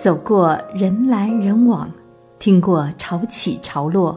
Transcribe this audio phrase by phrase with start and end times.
[0.00, 1.86] 走过人来人往，
[2.38, 4.16] 听过潮起潮落。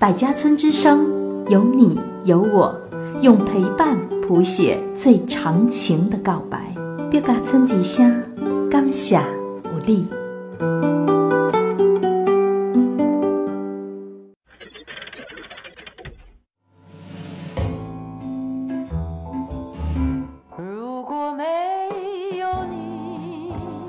[0.00, 1.06] 百家村之声，
[1.46, 2.76] 有你有我，
[3.20, 6.74] 用陪伴谱写最长情的告白。
[7.08, 8.20] 百家村之声，
[8.68, 9.14] 感谢
[9.62, 10.08] 有你。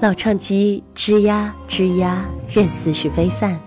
[0.09, 3.59] 老唱机吱呀吱呀，任思绪飞散。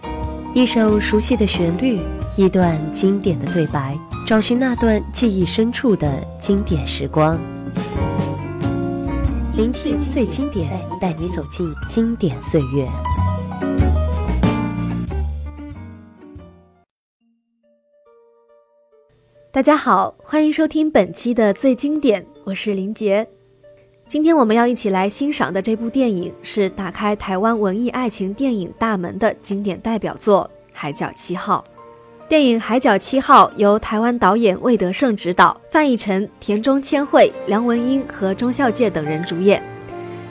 [0.52, 2.00] 一首熟悉的旋律，
[2.36, 7.38] 一段经典的对白，找寻那段记忆深处的经典时光。
[9.56, 10.68] 聆听最经典，
[11.00, 12.88] 带你走进经典岁月。
[19.52, 23.28] 大家好，欢迎收听本期的最经典，我是林杰。
[24.12, 31.64] 今天我们要一起来欣赏的这部电影是打开台湾文艺爱情电影大门的经典代表作《海角七号》。
[32.28, 39.62] 电影《海角七号》由台湾导演魏德胜执导，范逸臣、田中千惠、梁文音和钟孝介等人主演。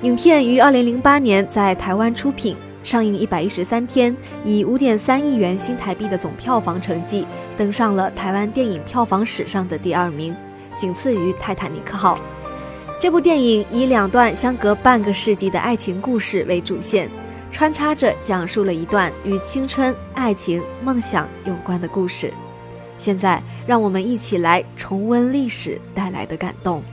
[0.04, 7.26] 影片于2008年在台湾出品，上映113天，以5.3亿元新台币的总票房成绩，
[7.58, 10.36] 登上了台湾电影票房史上的第二名，
[10.78, 12.14] 仅次于《泰坦尼克号》。
[13.02, 17.10] 这部电影以两段相隔半个世纪的爱情故事为主线，
[17.50, 22.32] 穿插着讲述了一段与青春、爱情、梦想有关的故事。
[22.98, 26.84] 现在，让我们一起来重温历史带来的感动。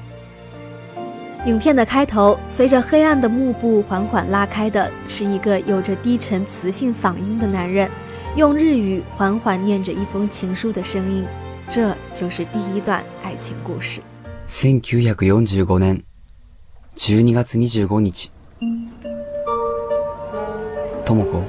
[1.44, 7.86] 影片的开头，随着黑暗的幕布缓缓拉开的是一个有着低沉磁性嗓音的男人，
[8.34, 11.26] 用日语缓缓念着一封情书的声音，
[11.68, 14.00] 这就是第一段爱情故事。
[14.48, 16.06] 1945年
[16.96, 18.32] 12月25日。
[21.04, 21.42] 智子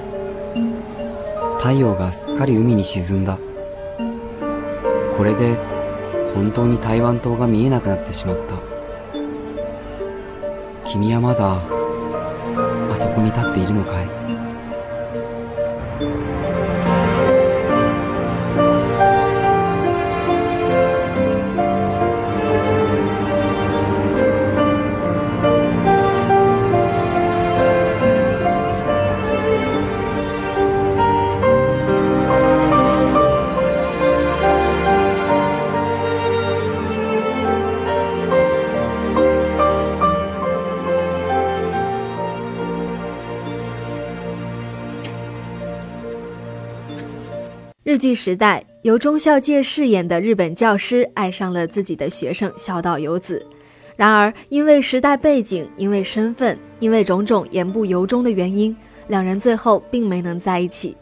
[1.59, 3.39] 太陽がすっかり海に沈んだ。
[5.15, 5.55] これで
[6.36, 8.55] 本当に台湾島が見えなくなってしまった。
[10.86, 14.18] 君はまだあそこに立っているのかい？
[48.09, 53.45] 剧时代，由中孝介饰演的日本教师爱上了自己的学生孝道游子。
[53.95, 58.75] 然而，因为时代背景，因为身份，因为种种言不由衷的原因，
[59.09, 60.98] 两人最后并没能在一起。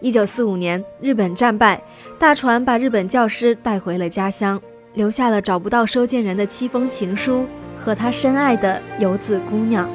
[0.00, 1.82] 一九四五年，日本战败，
[2.16, 4.60] 大船把日本教师带回了家乡，
[4.94, 7.44] 留下了找不到收件人的七封情书
[7.76, 9.90] 和他深爱的游子姑娘。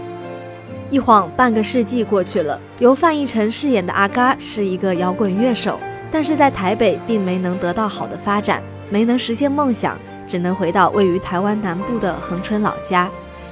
[0.90, 5.80] 一晃半个世纪过去了，由范逸臣饰演的阿嘎是一个摇滚乐手。
[6.12, 13.10] 但是在台北并没能得到好的发展，没能实现梦想，只能回到位于台湾南部的恒春老家。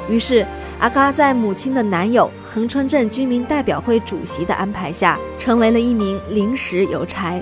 [0.10, 0.46] 于是，
[0.80, 7.42] 阿嘎在母亲的男友恒春镇居民代表会主席的安排下，成为了一名临时邮差。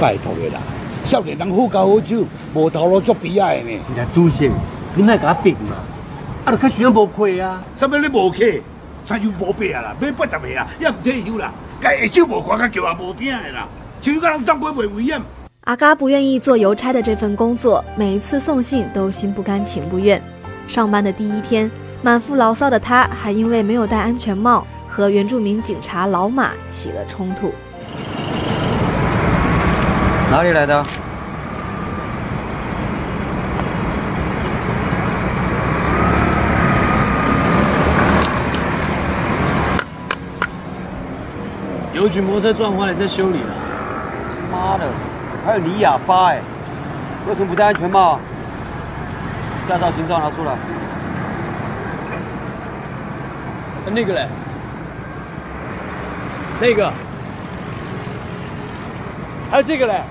[0.00, 0.60] 拜托的啦，
[1.04, 2.24] 少年人好高好酒，
[2.54, 3.70] 无头路做悲哀呢。
[3.94, 4.50] 是啊，主席，
[4.94, 5.76] 你莫甲我逼嘛，
[6.44, 7.62] 啊，就较想要无亏啊。
[7.76, 8.62] 什么你无亏？
[9.04, 13.66] 三有无病啦，买八十个啊，也唔退休啦，该下酒无管，甲叫也无病的啦。
[15.64, 20.20] 阿嘎不愿意做邮差的这份工作，每一次送信都心不甘情不愿。
[20.66, 27.52] 上班的第一天，满腹牢骚的他，还因为没有戴安全帽，和原住民警察老马起了冲突。
[30.30, 30.86] 哪里来的？
[41.92, 43.59] 邮局摩托车撞坏了，在修理了。
[44.50, 44.86] 妈的，
[45.46, 46.40] 还有你哑巴哎！
[47.28, 48.18] 为什么不戴安全帽？
[49.68, 50.56] 驾照、行照拿出来。
[53.92, 54.28] 那个嘞？
[56.60, 56.92] 那个？
[59.50, 60.02] 还有这个嘞？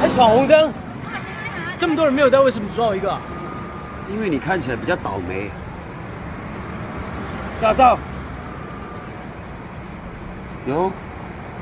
[0.00, 0.72] 还闯红灯？
[1.76, 3.16] 这么多人没有带，为什么只我一个？
[4.12, 5.50] 因为你看起来比较倒霉。
[7.60, 7.98] 驾照？
[10.66, 10.90] 有。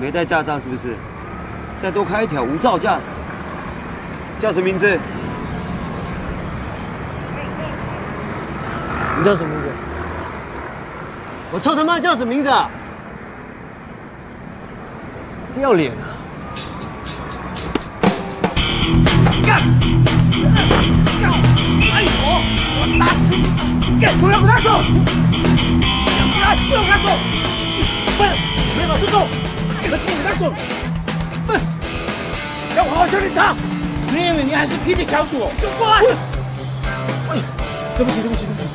[0.01, 0.95] 没带驾照是不是？
[1.79, 3.13] 再多开一条无照驾驶。
[4.39, 4.99] 叫什么名字？
[9.19, 9.69] 你叫什么名字？
[11.53, 12.69] 我操他妈叫什么名字啊？
[15.55, 16.05] 不要脸啊！
[19.47, 19.61] 干！
[21.23, 21.33] 干！
[21.93, 22.09] 哎呦！
[22.79, 24.01] 我打死你！
[24.01, 24.13] 干！
[24.19, 24.83] 不要跟他走！
[26.33, 27.09] 不要不要跟他走！
[28.19, 28.21] 不，
[28.77, 29.27] 别老是走！
[29.89, 30.53] 别跟他走！
[31.47, 31.53] 不，
[32.77, 33.55] 要好好修理他！
[34.13, 35.39] 你以为你还是霹雳小组？
[35.79, 36.03] 过来！
[37.31, 37.33] 哎，
[37.97, 38.69] 对不起对不起对不起！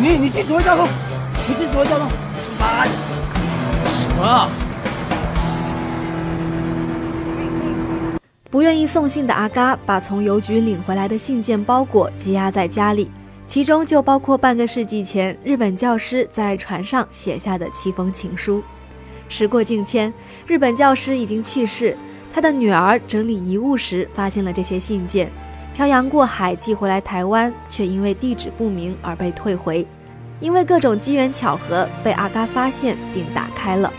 [0.00, 0.88] 你你去指挥交通，
[1.48, 2.08] 你去指挥交通！
[2.60, 2.84] 妈！
[3.86, 4.48] 什么？
[8.50, 13.10] 不愿意送信的阿嘎把从邮局领回来的信件包裹积压在家里，
[13.46, 18.62] 其中就包括半个世纪前日本教师在船上写下的七封情书。
[19.32, 20.12] 时过境迁，
[20.46, 21.96] 日本教师已经去世，
[22.34, 25.32] 他的女儿整理遗物时发现了这些信件，
[25.74, 29.86] 漂洋过海寄回来台湾，却因为地址不明而被退回。
[30.38, 33.90] 因为各种机缘巧合，被阿嘎发现并打开了。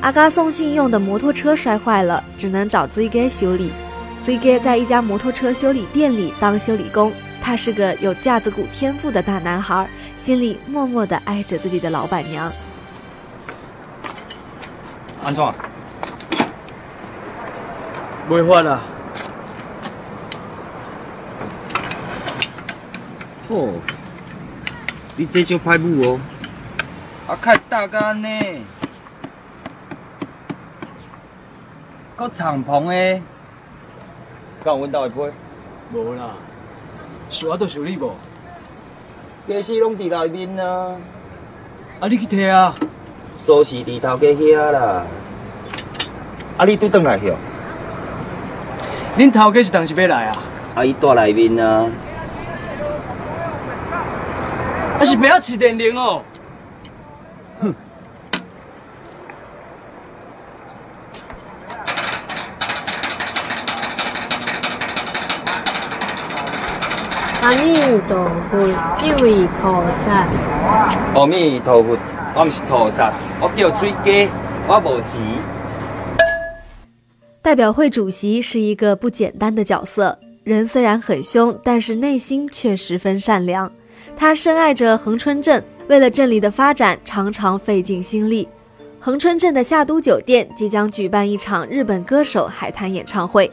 [0.00, 3.70] 阿嘎送信用的摩托车摔坏了，只能找追哥修理。
[4.22, 7.12] 追哥在一家摩托车修理店里当修理工，
[7.42, 9.86] 他是个有架子鼓天赋的大男孩，
[10.16, 12.50] 心里默默地爱着自己的老板娘。
[15.26, 15.44] 安怎？
[18.28, 18.80] 没法了。
[23.48, 23.72] 哦，
[25.16, 26.20] 你这就歹舞哦，
[27.26, 28.28] 啊，开大干呢。
[32.14, 33.20] 够敞篷诶，
[34.62, 35.32] 敢有阮兜的杯？
[35.92, 36.36] 无啦，
[37.30, 38.14] 是我都修理无。
[39.48, 40.94] 家私拢伫内面啊，
[41.98, 42.72] 啊，你去摕啊！
[43.36, 45.04] 锁匙伫头家遐啦。
[46.56, 47.36] 啊，你拄转来去哦？
[49.18, 50.36] 恁头家是当时要来啊？
[50.74, 51.86] 啊，伊住内面啊。
[54.98, 56.22] 啊，是不要饲电铃哦。
[67.42, 68.66] 阿弥陀佛，
[68.96, 70.26] 这位菩萨。
[71.14, 71.96] 阿弥陀佛，
[72.34, 74.28] 我毋是菩萨，我叫水家，
[74.66, 75.55] 我无钱。
[77.46, 83.70] 代表会主席是一个不简单的角色，人虽然很凶，但是内心却十分善良。
[84.16, 88.48] 他深爱着恒春镇，为了镇里的发展，常常费尽心力。
[88.98, 93.48] 恒春镇的夏都酒店即将举办一场日本歌手海滩演唱会。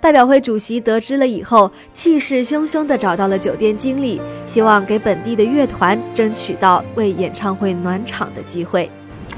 [0.00, 8.88] 代表会主席得知了以后，气势汹汹地找到了酒店经理，希望给本地的乐团争取到为演唱会暖场的机会。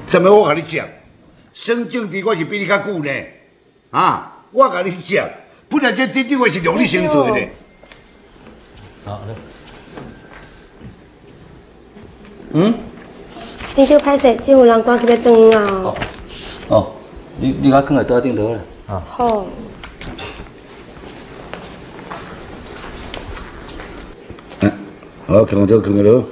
[0.06, 0.30] 怎么？
[0.30, 0.86] 我跟你讲，
[1.54, 3.10] 升政治我是比你较久呢。
[3.94, 5.24] 啊，我跟你讲，
[5.68, 7.48] 本来这顶顶位是让你先做的。
[9.04, 9.34] 好的。
[12.54, 12.74] 嗯？
[13.76, 15.94] 你叫拍摄，只有人赶去要转啊。
[16.66, 16.92] 哦，
[17.38, 18.60] 你你甲放在桌顶头啦。
[18.88, 19.00] 啊。
[19.08, 19.46] 好。
[25.28, 26.24] 好，扛到扛到，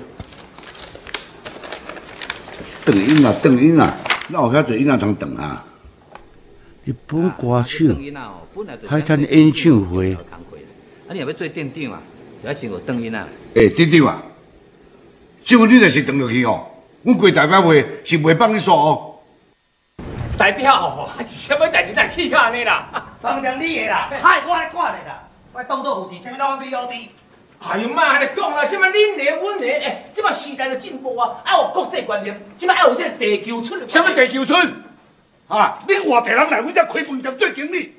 [2.85, 3.97] 等音啊，等音啊，
[4.29, 5.65] 哪有遐多音啊通等啊？
[6.85, 7.95] 日本歌手，
[8.89, 10.19] 还看演唱会，啊，
[11.13, 12.03] 你若要做店长啊，
[12.43, 13.29] 就要先学等音啊。
[13.55, 14.23] 诶，店长啊，
[15.45, 16.67] 这问你若是等落去哦，
[17.05, 19.15] 阮贵代表会是袂放你煞哦。
[20.37, 23.17] 代表，是什么代志来气卡安尼啦？
[23.21, 27.11] 放掉你的啦，害我来管的啦，我当做负责，什么拢 B O D。
[27.61, 28.21] 哎呦妈！
[28.21, 29.69] 你讲啦，什么恁的、阮的？
[29.85, 33.89] 哎，即摆时代的进步啊，爱有国际观念，即摆爱有这个地球村。
[33.89, 34.83] 什么地球村？
[35.53, 35.79] 啊！
[35.87, 37.95] 恁外地人来，阮才开饭店做经理，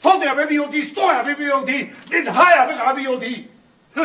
[0.00, 3.44] 土地也要 BOT，山也要 BOT，恁海也要甲我 BOT，。
[3.94, 4.04] 哼！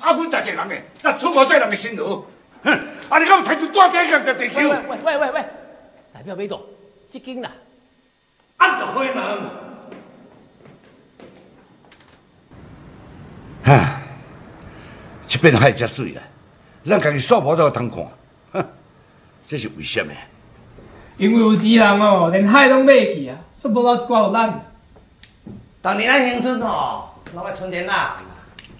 [0.00, 2.22] 啊，阮在地人诶，才出无做人诶辛劳。
[2.62, 2.70] 哼！
[3.08, 4.56] 啊，你敢有采取大地上的地球？
[4.60, 5.44] 喂喂喂喂喂！
[6.14, 6.64] 代表美国，
[7.10, 7.50] 这间啦，
[8.58, 9.40] 按着开门。
[13.64, 13.98] 唉。
[15.26, 16.22] 这边海真水啊，
[16.86, 18.06] 咱家己煞无都通看，
[18.52, 18.68] 哼，
[19.48, 20.12] 这是为什么？
[21.16, 24.64] 因为有钱人哦，连海拢买去啊，煞无够一寡有咱。
[25.80, 27.04] 当年咱乡村哦，
[27.34, 28.16] 拢爱春天啦，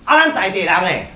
[0.04, 1.06] 啊，咱在地人诶，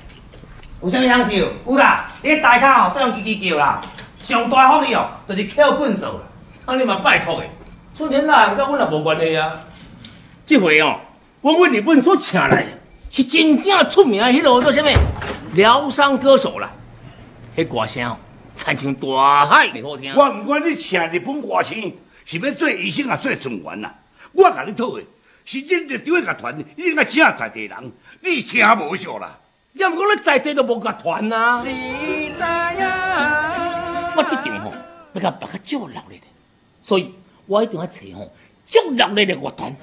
[0.83, 1.33] 有啥物享受？
[1.33, 3.81] 有啦，你大脚哦，都用吱吱叫啦，
[4.23, 6.21] 上大福利哦，就是扣棍数啦。
[6.65, 7.51] 啊，你嘛拜托诶，
[7.95, 9.53] 春天啦，甲阮也无关系啊。
[10.45, 10.97] 这回哦，
[11.43, 12.67] 阮为日本所请来。
[13.09, 14.87] 是真正出名迄落叫啥物
[15.55, 16.69] 疗伤歌手啦，
[17.57, 18.19] 迄歌声哦，
[18.57, 20.13] 亲像大海哩好听。
[20.15, 21.95] 我唔管你请日本歌星，
[22.25, 23.95] 是要做医生啊，做状元啊。
[24.33, 25.03] 我甲你讨的，
[25.45, 29.39] 是认得对个团，你应该正在地人，你听无少啦。
[29.75, 31.63] 要唔讲你在地都无个团啊。
[34.17, 34.73] 我一定吼
[35.13, 36.27] 要甲别个足热烈的，
[36.81, 37.15] 所以
[37.47, 38.33] 我一定要找吼
[38.67, 39.77] 足热烈的乐团。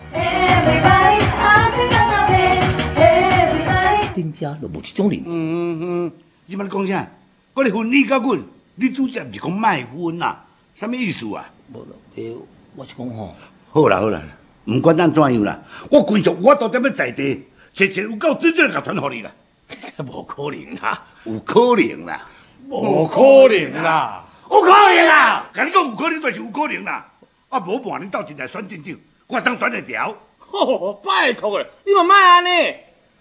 [4.16, 5.24] 恁家就无这种人。
[5.26, 6.12] 嗯嗯嗯，
[6.48, 7.08] 你们讲啥？
[7.56, 8.42] 我哋婚你甲阮，
[8.76, 11.46] 你主接是讲卖婚啦，什么意思啊？
[11.72, 12.36] 无啦，诶，
[12.76, 13.36] 我是讲吼，
[13.72, 14.22] 好啦好啦，
[14.66, 15.60] 唔管咱怎样啦，
[15.92, 19.32] 我规族我都踮要在地，找一个有够真正的乐团互你啦。
[20.06, 22.22] 无可能啦，有可能啦，
[22.70, 25.46] 无可能啦，有可能啦！
[25.54, 27.06] 甲你讲有可能就是有可能啦，
[27.50, 28.96] 啊无半年斗阵来选镇长，
[29.28, 30.16] 我想选得掉。
[30.52, 32.70] 哦，拜托啦，你嘛莫安尼，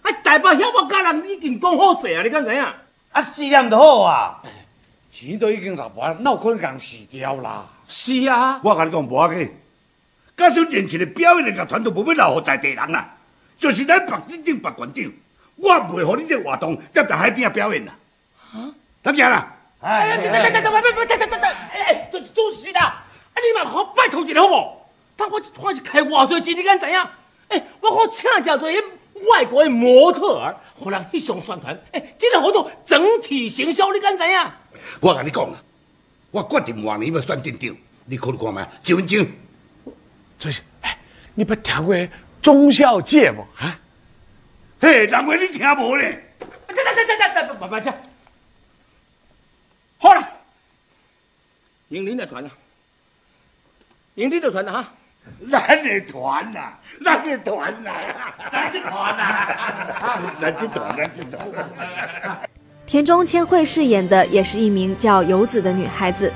[0.01, 2.61] 啊台北遐我家人已经讲好势啊，你敢知影？
[3.11, 4.41] 啊，死念就好啊。
[5.13, 7.63] 钱都已经拿完，哪有可能共死掉啦？
[7.87, 9.53] 是啊，我甲你讲无要紧，
[10.35, 13.15] 假使连一个表演的乐团都无要留互在地人啦，
[13.59, 15.13] 就是咱白镇长、白馆长，
[15.57, 17.93] 我袂互你这活动踮在海边啊表演啦。
[18.53, 19.55] 啊，得行啦。
[19.81, 24.77] 哎，等等等等，等等等等，哎，主主席啦，啊你嘛好拜托一下好无？
[25.15, 26.97] 但我一团是开偌多钱，你敢知影？
[27.49, 28.83] 哎，我好请教做迄
[29.29, 34.51] 外国的模特儿，互人翕相宣传，哎，这个活动整体行销，你敢知影？
[34.99, 35.63] 我跟你讲啊，
[36.31, 39.27] 我决定明年要选镇长，你考虑看觅，一分钟。
[40.39, 40.97] 主席，哎，
[41.35, 41.95] 你不听过
[42.41, 43.45] 忠孝节无？
[43.61, 43.79] 啊？
[44.81, 46.35] 嘿，难怪你听无咧？
[46.39, 47.93] 等等等等等等，慢慢讲。
[49.97, 50.21] 好了，
[51.89, 52.49] 赢您的团了，
[54.15, 54.93] 赢您的团啊哈。
[55.49, 56.73] 咱的团呐，
[57.05, 57.91] 咱的团呐，
[58.51, 62.49] 咱的团呐，咱的团，咱的团。
[62.85, 66.31] 田中千惠饰演的也是一名叫游子的女孩子，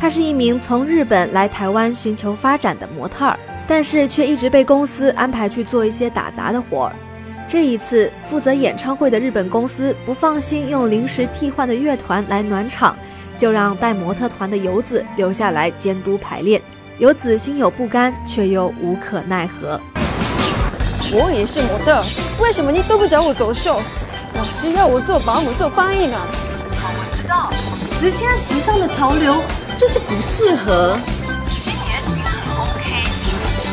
[0.00, 6.92] 她是一名从日本来台湾寻求发展的模特儿，但是却一直被公司安排去做一些打杂的活儿。
[7.48, 12.96] 这一次，负责演唱会的日本公司不放心用临时替换的乐团来暖场，
[13.36, 16.60] 就让带模特团的游子留下来监督排练。
[16.98, 19.80] 游子心有不甘，却又无可奈何。
[21.10, 22.04] 我也是模特，
[22.40, 23.80] 为什么你都不找我走秀？
[24.58, 26.18] 哇，就要我做保姆、做翻译呢？
[26.80, 27.50] 好，我知道，
[27.98, 29.42] 只是现在时尚的潮流
[29.76, 30.98] 就是不适合。
[31.46, 32.82] 可是你的心很 OK，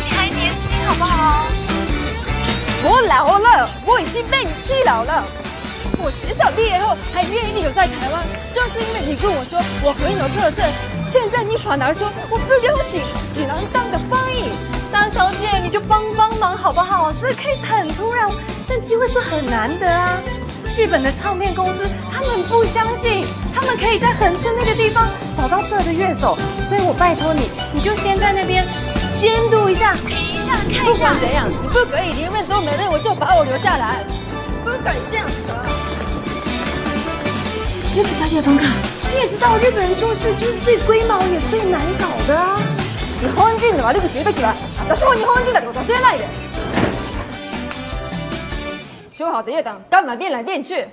[0.03, 1.47] 你还年轻，好不好？
[2.83, 5.23] 我老了，我已经被你气老了。
[5.97, 8.23] 我学校毕业后还愿意留在台湾，
[8.53, 10.61] 就是因为你跟我说我很有特色。
[11.09, 13.01] 现在你反而说我不流行，
[13.33, 14.49] 只能当个翻译。
[14.91, 17.11] 大小姐，你就帮帮忙好不好？
[17.13, 18.29] 这个 case 很突然，
[18.67, 20.19] 但机会是很难得啊。
[20.76, 28.66] 日本的唱片公司他们不相信，他们可以在横村那个地方找到适合的乐手，所以我拜托你，你就先在那边
[29.18, 30.84] 监督一下，停一下，看一下。
[30.84, 34.04] 不管怎样，你不可以连问都没问我就把我留下来，
[34.64, 35.54] 不可以这样子的。
[37.96, 38.66] 叶子小姐，冯卡，
[39.12, 42.60] 你也知道日本人做事就是最龟毛也最难搞的啊。
[43.20, 44.54] 日本人の悪口言うときは、
[44.88, 46.24] 私も日本人だってこと忘れないで。
[49.17, 50.89] 修好的乐党，干嘛变来变去？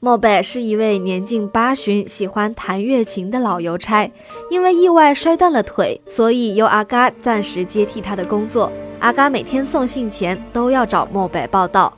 [0.00, 4.10] 莫北是一位年近八旬、喜欢弹月琴的老邮差，
[4.50, 8.72] 因为意外摔断了腿，所以由阿嘎暂时接替他的工作。
[8.98, 11.96] 阿嘎每天送信前都要找莫北报道。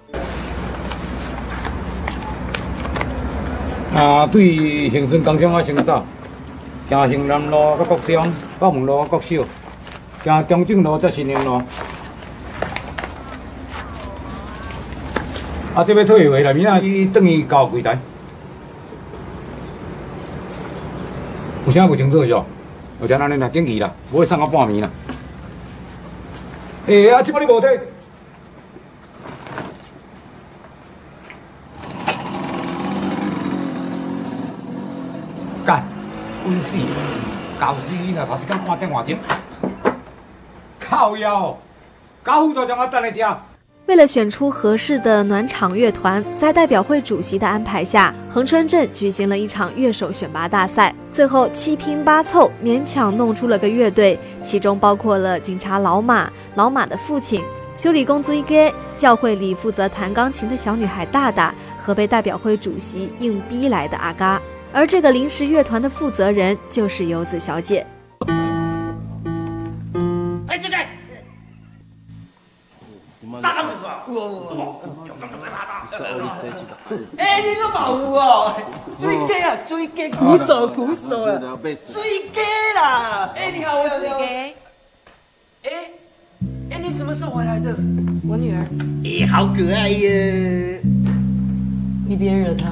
[3.95, 6.05] 啊，对行村工厂我先走，
[6.91, 8.31] 行行南路到国中，
[8.61, 9.43] 到门路国小，
[10.23, 11.63] 行中正路才新宁路。
[15.77, 17.99] 啊，这要退回来，明仔去等于交柜台。
[21.67, 22.47] 有啥不清楚是哦？
[23.03, 24.89] 有啥咱恁来紧去啦，无会送到半暝啦。
[26.87, 27.79] 诶，啊，即摆你无退？
[35.67, 35.85] 干，
[36.43, 36.79] 滚死！
[37.61, 38.25] 搞死你啦！
[38.25, 39.15] 头一工半电话钟，
[40.81, 41.59] 靠腰，
[42.23, 43.29] 搞副队长我等你听。
[43.87, 50.93] 为了选出合适的暖场乐团，在代表会主席的安排下，恒春镇举行了一场乐手选拔大赛。
[51.13, 57.41] 最后七拼八凑，勉强弄出了个乐队，其中包括了警察老马、老马的父亲、
[57.77, 64.43] 修理工追哥、教会里负责弹钢琴的小女孩大大和被代表会主席硬逼来的阿嘎。
[64.73, 67.87] 而这个临时乐团的负责人就是游子小姐。
[77.19, 78.53] 哎，你都冇哦，
[78.99, 82.41] 追鸡啊，追鸡，鼓手，鼓手啊，追鸡
[82.75, 83.31] 啦！
[83.37, 84.25] 哎，你好，我是追鸡。
[85.65, 85.71] 哎，
[86.71, 87.75] 哎，你什么时候回来的？
[88.29, 88.67] 我女儿。
[89.05, 90.81] 哎，好可爱呀！
[92.09, 92.67] 你别惹她，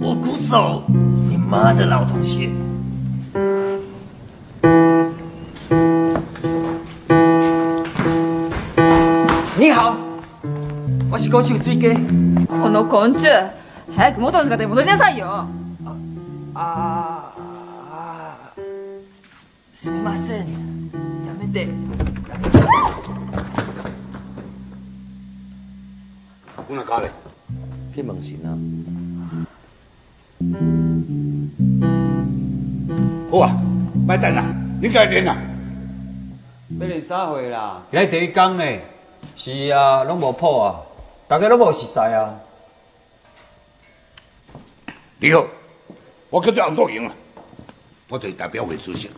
[0.00, 0.82] 我鼓手，
[1.28, 2.48] 你妈的老同学。
[11.31, 11.95] 我是歌手水家。
[12.47, 13.29] この根性
[13.95, 15.47] 早く元の姿に戻りなさいよ
[16.53, 18.51] ああ
[19.71, 20.47] すみません
[21.25, 21.67] やめて
[26.69, 27.09] 有哪搞嘞？
[27.95, 28.57] 去问神啊！
[33.31, 33.55] 好啊，
[34.05, 34.43] 麦等啦，
[34.81, 35.37] 你该练啦。
[36.79, 37.81] 要练啥会啦？
[37.89, 38.63] 今日第一工呢？
[39.37, 40.75] 是啊，拢无谱啊，
[41.32, 42.38] 大家都无熟悉啊。
[45.18, 45.46] 你好，
[46.28, 47.14] 我叫做洪国英啊，
[48.10, 49.10] 我就是代表会主席。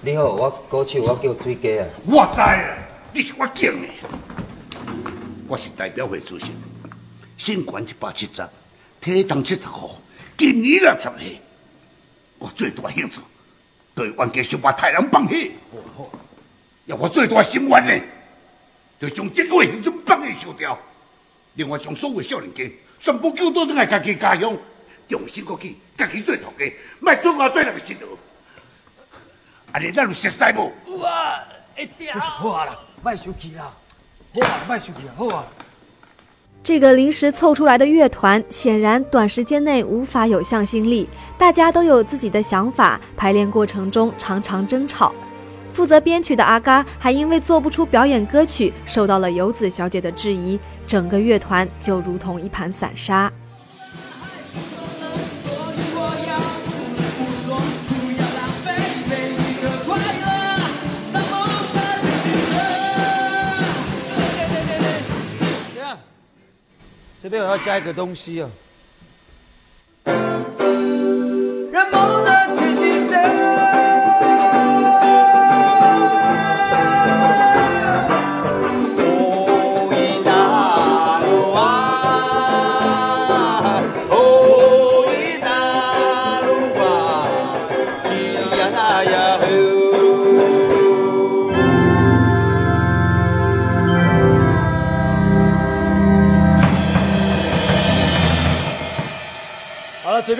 [0.00, 1.86] 你好，我歌手我叫水家啊。
[2.04, 2.76] 我知啦，
[3.12, 3.88] 你是我敬的。
[5.46, 6.50] 我是代表会主席，
[7.36, 8.44] 新冠一百七十，
[9.00, 9.90] 体重七十号，
[10.36, 11.40] 今年六十岁。
[12.40, 13.20] 我最大兴趣
[13.94, 15.52] 对冤家想把太人放血。
[16.86, 18.04] 要我最大心愿呢，
[18.98, 20.76] 就将这个兴趣放去烧掉。
[21.54, 22.64] 另外，将所有少年家
[23.00, 24.56] 全部叫到咱家己家乡，
[25.08, 28.18] 重新过去，家己做头家，莫做我做人个心路。
[29.72, 30.98] 安尼咱有熟悉无？
[30.98, 31.38] 哇，
[31.76, 32.06] 一定。
[32.08, 33.72] 就是好啊啦，莫生气啦。
[34.32, 35.44] 好啊，莫生气啊，好啊。
[36.62, 45.14] 这个临时凑出来的乐团，显然短时间内无法有向心力，大家都有自己的想法，排练过程中常常争吵。
[45.74, 53.30] 负责编曲的阿嘎还因为做不出表演歌曲，受到了游子小姐的质疑，整个乐团就如同一盘散沙。
[67.20, 68.50] 这边我要加一个东西哦。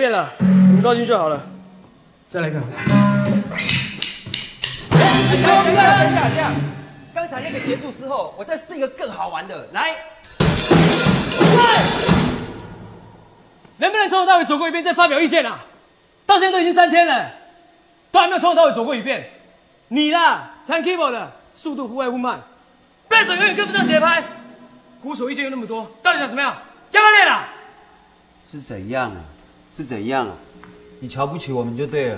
[0.05, 1.41] 便了，你们高兴就好了。
[2.27, 2.59] 再来一个。
[2.59, 2.63] 是
[5.43, 5.73] 空的。
[5.73, 5.75] 等一
[6.13, 6.53] 下，这样，
[7.11, 9.95] 刚才那个结束之后，我再试一个更好玩的，来。
[13.77, 15.59] 能不能从头到尾走过一遍再发表意见啊？
[16.27, 17.31] 到现在都已经三天了，
[18.11, 19.27] 都还没有从头到尾走过一遍。
[19.87, 22.43] 你啦，弹 keyboard 的速度忽快忽慢，
[23.07, 24.23] 贝手永远跟不上节拍，
[25.01, 26.55] 鼓手意见又那么多，到底想怎么样？
[26.91, 27.49] 要不要练啊？
[28.47, 29.17] 是怎样啊？
[29.75, 30.33] 是怎样啊？
[31.01, 32.17] 你瞧不起我们就对了，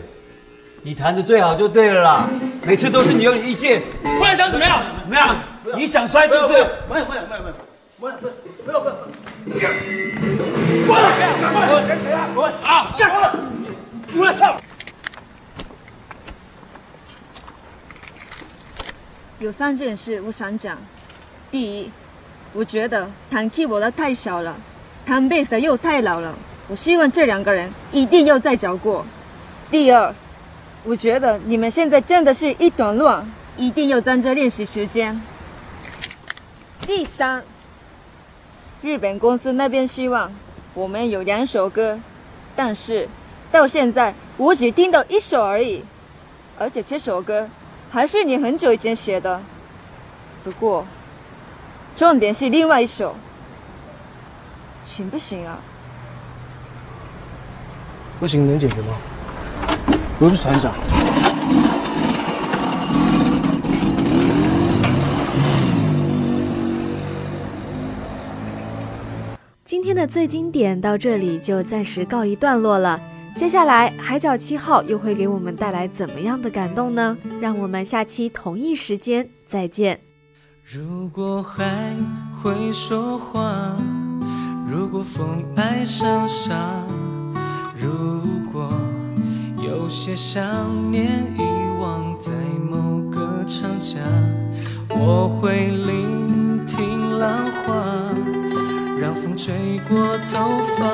[0.84, 2.30] 你弹的最好就对了啦。
[2.62, 4.84] 每次都是你有意见，不然想怎么样？
[5.02, 5.36] 怎么样？
[5.76, 6.54] 你想摔是不是？
[6.88, 7.54] 没有没有没有没有，
[8.00, 8.28] 没有没
[8.74, 9.67] 有没有没有。
[10.86, 10.96] 滚！
[11.67, 11.88] 滚！
[11.88, 12.30] 谁谁啊？
[12.36, 12.54] 滚！
[12.62, 12.96] 啊！
[12.96, 13.12] 干！
[14.15, 14.56] 我操！
[19.39, 20.78] 有三件事我想讲。
[21.50, 21.91] 第一，
[22.54, 24.56] 我觉得弹 keyboard 的太小了，
[25.08, 26.36] 弹贝斯的又太老了。
[26.69, 29.06] 我希望这两个人一定要再找过。
[29.71, 30.13] 第二，
[30.84, 33.25] 我觉得你们现在真的是一团乱，
[33.56, 35.21] 一定要增加练习时间。
[36.82, 37.43] 第三，
[38.82, 40.34] 日本公司那边希望
[40.73, 41.99] 我们有两首歌，
[42.56, 43.08] 但是
[43.51, 45.84] 到现在我只听到一首而已，
[46.60, 47.49] 而且这首歌
[47.89, 49.41] 还是你很久以前写的。
[50.43, 50.86] 不过，
[51.95, 53.15] 重点是另外一首，
[54.86, 55.60] 行不行啊？
[58.19, 58.97] 不行，能解决吗？
[60.19, 60.73] 我是团长。
[69.63, 72.99] 今天的最经典到这里就暂时告一段落了。
[73.36, 77.15] 接下来，《海角七号》又会给我们带来怎么样的感动呢？
[77.39, 79.99] 让我们下期同一时间再见。
[80.63, 81.93] 如果海
[82.41, 83.77] 会说话，
[84.67, 86.84] 如果风爱上沙，
[87.79, 87.89] 如
[88.51, 88.69] 果
[89.61, 90.41] 有些想
[90.91, 91.05] 念
[91.37, 91.41] 遗
[91.79, 92.31] 忘在
[92.69, 93.99] 某个长假，
[94.89, 97.75] 我会聆听浪花，
[98.99, 100.91] 让风吹过头发，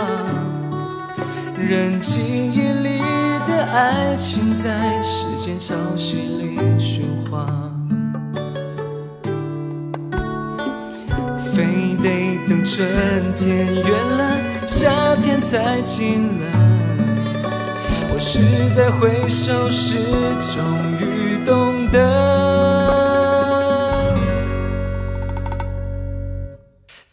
[1.58, 3.00] 任记忆里
[3.48, 7.46] 的爱情在时间潮汐里喧哗，
[11.54, 12.64] 非得等。
[12.66, 12.88] 春
[13.36, 16.73] 天远了，夏天才近了。
[18.16, 19.96] 我是在回首时
[20.54, 20.62] 终
[21.00, 21.98] 于懂得，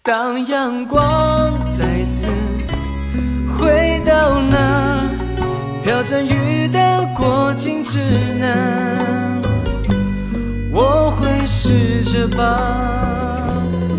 [0.03, 2.29] 当阳光再次
[3.57, 5.09] 回到那
[5.83, 7.99] 飘着雨的过境之
[8.39, 9.41] 南，
[10.71, 12.45] 我会试着把。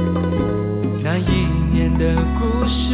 [1.04, 2.94] 那一年的故事，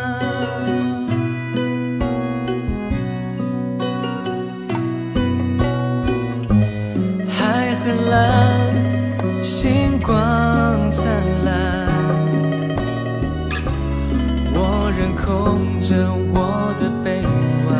[8.11, 8.69] 蓝，
[9.41, 10.11] 星光
[10.91, 11.07] 灿
[11.45, 11.87] 烂，
[14.53, 15.95] 我仍空着
[16.33, 16.35] 我
[16.77, 17.07] 的臂
[17.69, 17.71] 弯。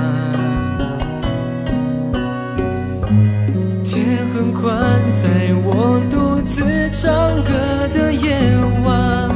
[3.84, 4.72] 天很宽，
[5.14, 5.28] 在
[5.66, 7.04] 我独自唱
[7.44, 7.52] 歌
[7.94, 9.30] 的夜晚，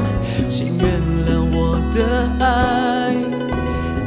[0.47, 0.85] 请原
[1.27, 1.59] 谅我
[1.93, 1.99] 的
[2.39, 3.13] 爱，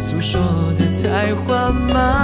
[0.00, 0.40] 诉说
[0.78, 1.46] 的太缓
[1.92, 2.17] 慢。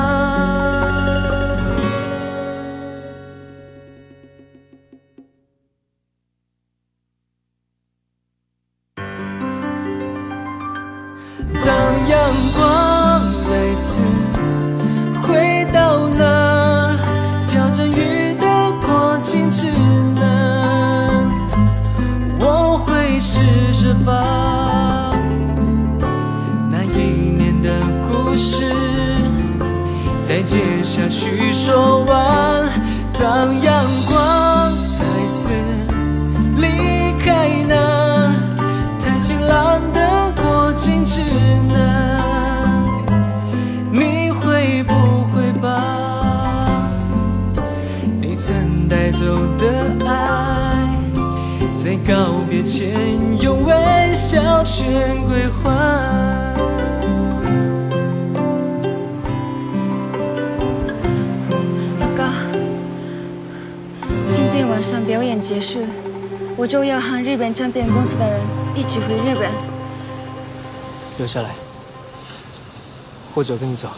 [48.89, 49.25] 带走
[49.57, 50.89] 的爱，
[51.79, 52.91] 在告别前
[53.41, 53.73] 用微
[54.13, 54.87] 笑全
[55.27, 56.55] 归还？
[62.01, 62.25] 老高，
[64.33, 65.81] 今天晚上表演结束，
[66.57, 68.41] 我就要和日本唱片公司的人
[68.75, 69.51] 一起回日本。
[71.19, 71.51] 留下来，
[73.35, 73.89] 或者跟你走。